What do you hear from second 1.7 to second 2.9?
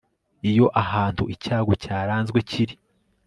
cyaranzwe kiri